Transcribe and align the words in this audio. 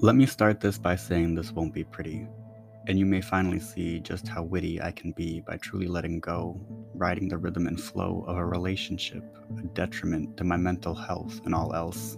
Let 0.00 0.14
me 0.14 0.26
start 0.26 0.60
this 0.60 0.78
by 0.78 0.94
saying 0.94 1.34
this 1.34 1.50
won't 1.50 1.74
be 1.74 1.82
pretty, 1.82 2.28
and 2.86 2.96
you 2.96 3.04
may 3.04 3.20
finally 3.20 3.58
see 3.58 3.98
just 3.98 4.28
how 4.28 4.44
witty 4.44 4.80
I 4.80 4.92
can 4.92 5.10
be 5.10 5.40
by 5.40 5.56
truly 5.56 5.88
letting 5.88 6.20
go, 6.20 6.60
riding 6.94 7.26
the 7.26 7.36
rhythm 7.36 7.66
and 7.66 7.80
flow 7.80 8.24
of 8.28 8.36
a 8.36 8.46
relationship, 8.46 9.24
a 9.58 9.62
detriment 9.74 10.36
to 10.36 10.44
my 10.44 10.56
mental 10.56 10.94
health 10.94 11.40
and 11.44 11.52
all 11.52 11.74
else. 11.74 12.16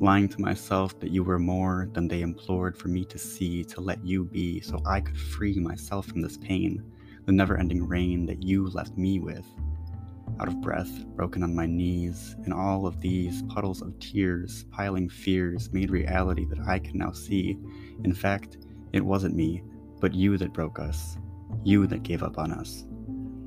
Lying 0.00 0.28
to 0.30 0.40
myself 0.40 0.98
that 0.98 1.12
you 1.12 1.22
were 1.22 1.38
more 1.38 1.88
than 1.92 2.08
they 2.08 2.22
implored 2.22 2.76
for 2.76 2.88
me 2.88 3.04
to 3.04 3.18
see, 3.18 3.62
to 3.62 3.80
let 3.80 4.04
you 4.04 4.24
be, 4.24 4.60
so 4.60 4.82
I 4.84 5.00
could 5.00 5.16
free 5.16 5.60
myself 5.60 6.06
from 6.06 6.22
this 6.22 6.36
pain, 6.36 6.82
the 7.24 7.30
never 7.30 7.56
ending 7.56 7.86
rain 7.86 8.26
that 8.26 8.42
you 8.42 8.66
left 8.66 8.98
me 8.98 9.20
with 9.20 9.46
out 10.40 10.48
of 10.48 10.60
breath, 10.60 11.04
broken 11.16 11.42
on 11.42 11.54
my 11.54 11.66
knees, 11.66 12.36
and 12.44 12.52
all 12.52 12.86
of 12.86 13.00
these 13.00 13.42
puddles 13.44 13.82
of 13.82 13.98
tears, 13.98 14.64
piling 14.70 15.08
fears, 15.08 15.72
made 15.72 15.90
reality 15.90 16.44
that 16.46 16.60
I 16.66 16.78
can 16.78 16.98
now 16.98 17.12
see. 17.12 17.58
In 18.04 18.14
fact, 18.14 18.58
it 18.92 19.04
wasn't 19.04 19.34
me, 19.34 19.62
but 20.00 20.14
you 20.14 20.36
that 20.38 20.52
broke 20.52 20.78
us, 20.78 21.16
you 21.64 21.86
that 21.86 22.02
gave 22.02 22.22
up 22.22 22.38
on 22.38 22.52
us. 22.52 22.84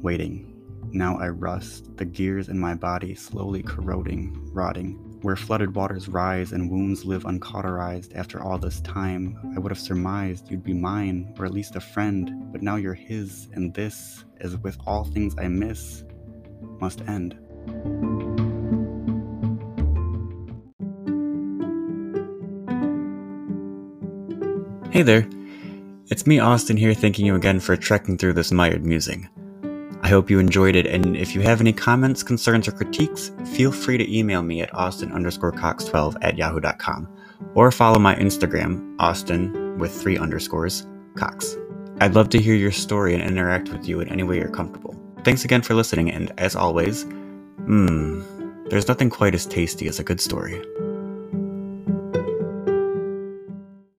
Waiting. 0.01 0.55
Now 0.91 1.17
I 1.19 1.29
rust, 1.29 1.95
the 1.97 2.05
gears 2.05 2.49
in 2.49 2.57
my 2.57 2.73
body 2.73 3.13
slowly 3.13 3.61
corroding, 3.61 4.49
rotting. 4.53 5.05
Where 5.21 5.35
flooded 5.35 5.75
waters 5.75 6.07
rise 6.07 6.53
and 6.53 6.71
wounds 6.71 7.03
live 7.03 7.23
uncauterized 7.23 8.15
after 8.15 8.41
all 8.41 8.57
this 8.57 8.79
time, 8.81 9.37
I 9.55 9.59
would 9.59 9.71
have 9.71 9.79
surmised 9.79 10.49
you'd 10.49 10.63
be 10.63 10.73
mine, 10.73 11.35
or 11.37 11.45
at 11.45 11.51
least 11.51 11.75
a 11.75 11.81
friend, 11.81 12.51
but 12.51 12.63
now 12.63 12.77
you're 12.77 12.93
his, 12.93 13.49
and 13.53 13.73
this, 13.73 14.23
as 14.39 14.55
with 14.57 14.77
all 14.87 15.03
things 15.03 15.35
I 15.37 15.49
miss, 15.49 16.05
must 16.81 17.01
end. 17.01 17.37
Hey 24.91 25.03
there, 25.03 25.27
it's 26.07 26.25
me, 26.25 26.39
Austin, 26.39 26.75
here, 26.75 26.93
thanking 26.93 27.25
you 27.25 27.35
again 27.35 27.59
for 27.59 27.77
trekking 27.77 28.17
through 28.17 28.33
this 28.33 28.51
mired 28.51 28.83
musing. 28.83 29.29
I 30.01 30.09
hope 30.09 30.29
you 30.29 30.39
enjoyed 30.39 30.75
it, 30.75 30.87
and 30.87 31.15
if 31.15 31.35
you 31.35 31.41
have 31.41 31.61
any 31.61 31.71
comments, 31.71 32.23
concerns, 32.23 32.67
or 32.67 32.71
critiques, 32.71 33.31
feel 33.53 33.71
free 33.71 33.97
to 33.97 34.17
email 34.17 34.41
me 34.41 34.61
at 34.61 34.73
austin 34.73 35.11
underscore 35.11 35.51
cox12 35.51 36.17
at 36.21 36.37
yahoo.com 36.37 37.07
or 37.53 37.71
follow 37.71 37.99
my 37.99 38.15
Instagram, 38.15 38.95
austin 38.99 39.77
with 39.77 39.91
three 39.91 40.17
underscores, 40.17 40.87
cox. 41.15 41.55
I'd 42.01 42.15
love 42.15 42.29
to 42.29 42.41
hear 42.41 42.55
your 42.55 42.71
story 42.71 43.13
and 43.13 43.23
interact 43.23 43.69
with 43.69 43.87
you 43.87 43.99
in 43.99 44.09
any 44.09 44.23
way 44.23 44.37
you're 44.37 44.49
comfortable. 44.49 44.98
Thanks 45.23 45.45
again 45.45 45.61
for 45.61 45.73
listening, 45.73 46.11
and 46.11 46.31
as 46.37 46.55
always, 46.55 47.05
mmm, 47.05 48.69
there's 48.69 48.87
nothing 48.87 49.09
quite 49.09 49.35
as 49.35 49.45
tasty 49.45 49.87
as 49.87 49.99
a 49.99 50.03
good 50.03 50.21
story. 50.21 50.61